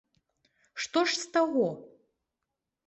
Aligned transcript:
Што 0.85 0.99
ж 1.11 1.21
з 1.21 1.31
таго! 1.37 1.69